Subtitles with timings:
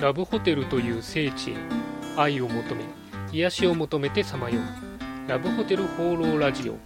[0.00, 1.56] ラブホテルという聖地へ
[2.16, 2.84] 愛を求め
[3.32, 5.28] 癒しを求めてさまよう。
[5.28, 6.76] ラブホテル放浪ラジオ。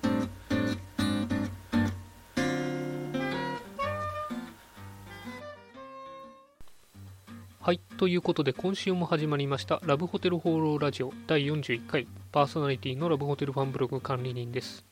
[7.60, 12.06] はいということで今週も始まりましたラブホテル放浪ラジオ第41回。
[12.32, 14.87] パーソナリティのラブホテルファンブログ管理人です。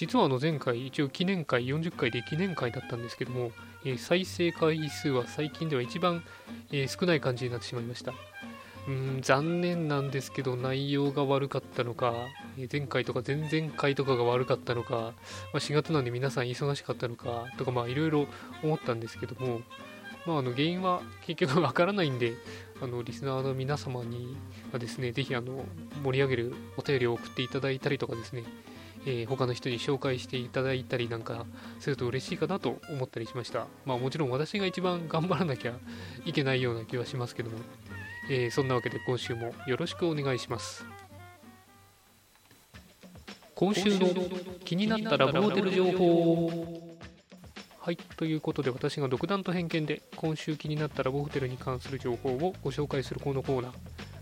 [0.00, 3.50] 実はあの前回一応記念会40回で記念会だったんですけども、
[3.84, 6.24] えー再生回数は最近では一番、
[6.72, 8.14] えー少ない感じになってしまいました。
[8.88, 12.14] うん残念なんですけど内容が悪かったのか、
[12.56, 15.12] えー前回とか前々回とかが悪かったのか、ま
[15.52, 18.26] あ、4月なんで皆さん忙しかったのかとかまあいろいろ
[18.62, 19.60] 思ったんですけども
[20.26, 22.34] まあ、あの原因は結局わからないんで
[22.82, 24.36] あのリスナーの皆様に
[24.72, 25.64] はですねぜひあの
[26.04, 28.44] 盛り上げるお便りを送っていただいたりとかですね、
[29.06, 31.46] えー他の人に紹介していただいたりなんか
[31.78, 33.66] すると嬉しいかなと思ったりしました。
[33.84, 35.74] まあもちろん私が一番頑張らなきゃ
[36.24, 37.58] いけないような気はしますけども、
[38.28, 40.84] えーそんなわけで今週もよろしくお願いします。
[43.54, 44.08] 今週の
[44.64, 46.96] 気になったラブホテル情報。
[47.78, 53.72] はい、ということで私が独断と偏見で今週気になったラブホテルに関する情報をご紹介するこのコーナー。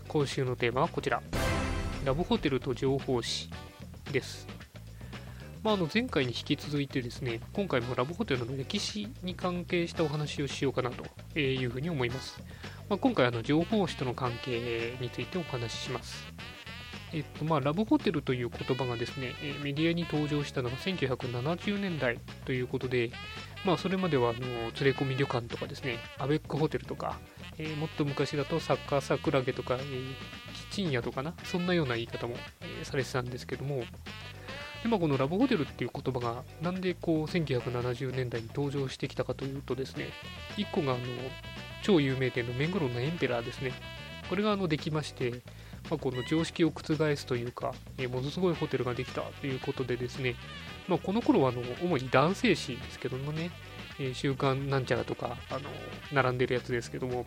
[0.07, 1.21] 今週のテーマはこちら。
[2.05, 3.49] ラブホテルと情報誌
[4.11, 4.47] です、
[5.63, 12.41] まあ、あの前回に引き続いてですね今回もラブホテルの歴史に関係したお話をしようかなというふうに思います、
[12.89, 16.33] まあ、今回情報誌との関係についてお話しします。
[17.11, 23.09] えっとまあ、ラブホテルという言葉がですね、メディアに登場したのが1970年代ということで、
[23.65, 27.17] まあ、それまではあの連れ込み旅館とかですね、アベックホテルとか、
[27.57, 30.13] えーもっと昔だとサッカーサクラゲとか、えー
[30.53, 33.83] キッチン屋とかな、そんなような言い方も、えーされてたんですけども、
[34.83, 40.07] でまあ、このラブホテルっていう言葉がなんでこう1970年代に登場してきたかというとですね、
[40.55, 41.01] 1個があの
[41.83, 43.73] 超有名店のメングロンのエンペラーですね、
[44.29, 45.41] これがあのできまして、
[45.89, 50.35] まあ、この常識を覆すというか、えーものすごいホテルができたということでですね、
[50.87, 53.51] まあ、この頃はあの主に男性誌ですけどもね、
[53.99, 55.61] えー週刊なんちゃらとかあの
[56.13, 57.25] 並んでるやつですけども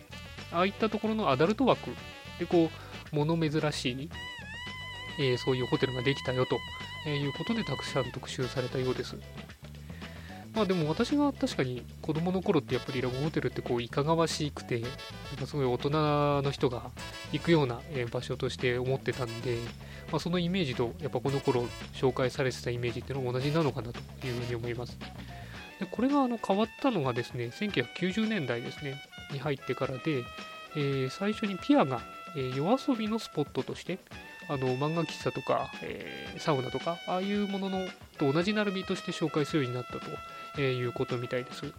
[0.52, 1.90] ああいったところのアダルト枠
[2.38, 2.70] でこ
[3.12, 4.10] う物珍しい、
[5.18, 6.58] えーそういうホテルができたよと
[7.08, 9.16] いうことでたくさん特集されたようです。
[10.54, 14.90] まあでも私が確かに子供の頃ってやっぱりラブホテルってこういかがわしくてなん
[15.38, 15.90] かすごい大人
[16.42, 16.90] の人が
[17.32, 17.80] 行くような
[18.10, 19.56] 場所として思ってたんで、
[20.10, 21.62] まあ、そのイメージとやっぱこの頃
[21.94, 24.98] 紹介されてたイメージっていうのは同じなのかなというふうに思います。
[25.80, 29.00] でこれがあの変わったのがですね1990年代ですね
[29.32, 30.22] に入ってからで、
[30.76, 32.02] えー最初にピアが、
[32.36, 33.98] えー夜遊びのスポットとして
[34.48, 37.86] あの漫画喫茶とか、えーサウナとかああいうものの
[38.18, 40.00] と同じ並びとして紹介するようになったと、
[40.58, 41.72] えいうことみたいです。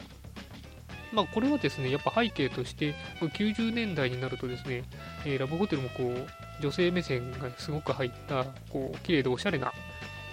[1.12, 4.84] まあこれはですねやっぱ背景として90年代になるとですね、
[5.26, 6.28] えーラブホテルもこう
[6.62, 9.72] 女性目線がすごく入ったこう綺麗でおしゃれな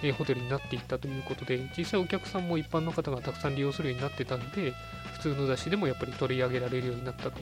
[0.03, 4.73] えーホテルになっていったということで実際お客さんも一般の方がたくさん利用するようになってたんで
[5.13, 7.39] 普通の雑誌でもやっぱり取り上げられるようになったと、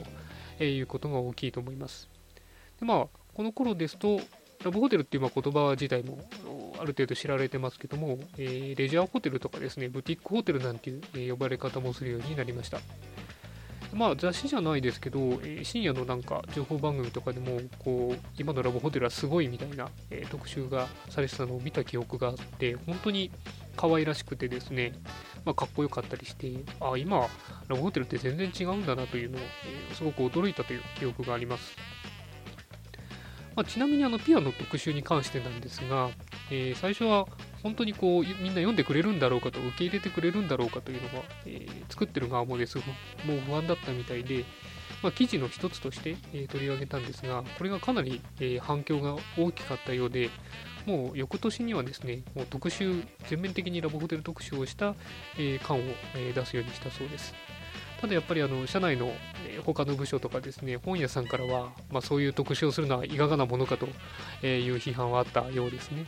[0.58, 2.08] えーいうことが大きいと思います。
[2.78, 4.20] でまあこの頃ですと
[4.64, 6.18] ラブホテルっていう言葉自体も
[6.78, 12.78] ある程度知られてますけども、えーレジャーホテルとかですねブティックホテルなんていう、呼ばれ方もするようになりました。
[13.92, 23.30] まあ雑誌じゃないですけど、えー深夜のなんか情報番組とかでもこう今のラブホテルはすごいみたいな、えー特集がされてたのを見た記憶があって本当に
[23.76, 24.92] 可愛らしくてですね、
[25.44, 27.26] まあ、かっこよかったりしてあ今
[27.68, 31.76] ラブホテルって全然違うんだなというのを、えーすごく驚いたという記憶があります。
[33.56, 36.10] まあ、ちなみにあのピアノ特集に関してなんですが、
[36.50, 37.26] えー最初は
[37.62, 42.78] 本当にこうみんな読んでくれるんだろうかと受け入れてくれるんだろうかというのが、えー作ってる側もです。
[42.78, 42.84] も
[43.36, 44.44] う不安だったみたいで、
[45.02, 50.30] まあ、記事の一つとして、えー取り上げたんですがこれがかなり、え反響が大きかったようで
[50.86, 54.94] もう翌年にはですねもう特集全面的にラブホテル特集をした、
[55.36, 55.82] えー刊を、
[56.16, 57.34] え出すようにしたそうです。
[58.00, 59.12] ただやっぱりあの社内の
[59.46, 63.86] えー他の部署とかですね本屋さんからは、まあ、そういう特集をするのはいかがなものかと
[64.46, 66.06] いう批判はあったようですね。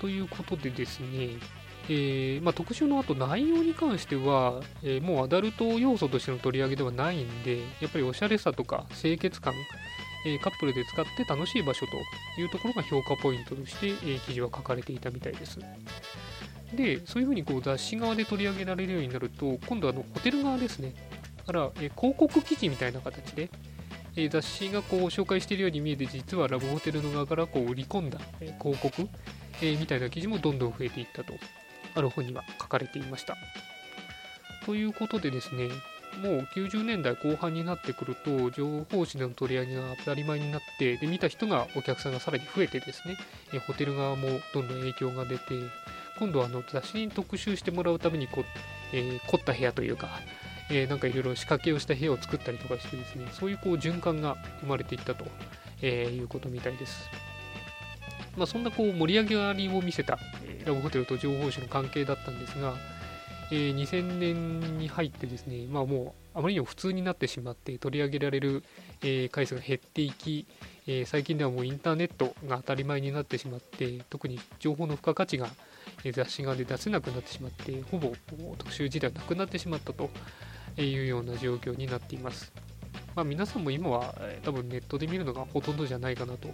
[0.00, 1.38] ということでですね、
[1.88, 9.54] えーまあ、特集の後内容に関しては、えーもうアダルト要素としての取り上げではないんでやっぱりおしゃれさとか清潔感、
[10.26, 11.96] えーカップルで使って楽しい場所と
[12.40, 15.58] いうところが評価ポイントとして、え記事は書かれていたみたいです。
[16.72, 20.94] でそういうふうにこう雑誌側で取り上げられるようになると今度はあのホテル側ですね。
[21.44, 23.50] から、えー広告記事みたいな形で、
[24.16, 29.08] えー雑誌がこう紹介しているように見えて実はラブホテルの側からこう売り込んだ、えー広告、
[29.60, 31.34] えーみたいな記事もどんどん増えていったと
[31.94, 33.36] ある本には書かれていました。
[34.66, 35.68] ということでですね、
[36.22, 43.16] もう90年代後半になってくると情報誌での取り上げが当たり前になってで見た人がお客さんがさらに増えてですね
[43.52, 45.54] えホテル側もどんどん影響が出て
[46.18, 48.44] 今度はあの雑誌に特集してもらうためにこ、
[48.92, 50.20] えー、凝った部屋というか、
[50.70, 55.24] えー、なんかいろいろ仕掛けをした部屋を作ったりとかしてですねそういうこう循環が生まれていったと、
[55.82, 57.08] えー、いうことみたいです。
[58.36, 60.18] まあ、そんなこう盛り上がりを見せた、
[60.64, 62.74] ラブホテルと情報誌の関係だったんですが、
[63.50, 68.64] えー、2000年に入ってですね、まあ、もうあまりにも普通になってしまって取り上げられる、
[69.02, 70.46] えー、回数が減っていき、
[70.86, 75.48] えー、最近ではもうインターネットが当たり前になってしまって特に情報の付加価値が
[76.12, 78.12] 雑誌側で出せなくなってしまってほぼ
[78.58, 80.10] 特集自体なくなってしまったと
[80.76, 82.52] いうような状況になっています、
[83.14, 86.48] まあ、皆さんも今は多分ネットで見るのがほとんどじゃないかなと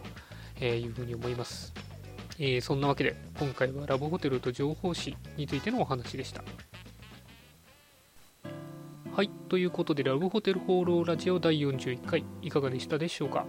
[0.64, 1.72] いうふうに思います。
[2.38, 6.42] えー、そんなわけで今回はラブホテルと情報誌についてのお話でした。
[9.14, 13.44] はい、ということでラブホテル放浪ラジオ第41回いかがでしたでしょうか？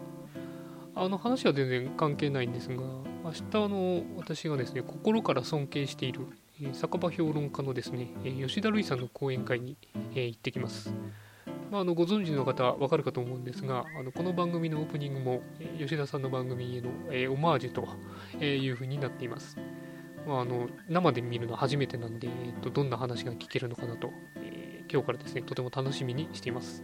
[0.94, 2.83] あの話は全然関係ないんですが
[3.23, 6.21] 明日の私がですね心から尊敬している、
[6.59, 9.77] え、酒場評論家のですね、え、吉田類さんの講演会に、
[10.15, 10.91] え、行ってきます。
[11.69, 19.56] まあ、あのご存知の方はわかるかと思うんですがあのこの番組のオープニングも、え吉田さんの番組への、えオマージュというふうになっています。
[20.27, 26.83] まあ、あの生で見るのは初めてなんで、えっと、どんな話が聞けるのかなと、えー、今日からですねとても楽しみにしています。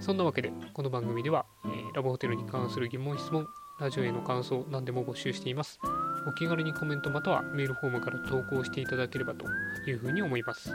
[0.00, 3.46] そんなわけでこの番組では、えー、ラブホテルに関する疑問質問
[3.80, 5.80] ラジオへの感想何でも募集しています。
[6.26, 9.46] お気軽にコメントまたはメールフォームから投稿していただければと
[9.88, 10.70] いうふうに思います。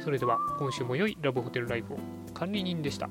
[0.00, 1.98] それでは今週も良いラブホテルライフを
[2.34, 3.08] 管理人でした。